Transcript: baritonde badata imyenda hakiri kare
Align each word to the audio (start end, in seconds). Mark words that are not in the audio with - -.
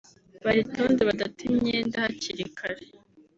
baritonde 0.45 1.01
badata 1.09 1.39
imyenda 1.49 1.95
hakiri 2.05 2.45
kare 2.57 2.85